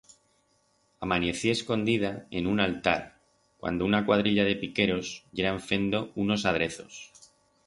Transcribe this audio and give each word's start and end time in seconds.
Amanecié 1.07 1.51
escondida 1.57 2.11
en 2.39 2.47
un 2.53 2.61
altar 2.65 2.97
cuando 3.59 3.85
una 3.85 4.03
cuadrilla 4.07 4.49
de 4.49 4.55
piqueros 4.63 5.13
yeran 5.37 5.61
fendo 5.69 6.05
unos 6.25 6.45
adrezos. 6.47 7.11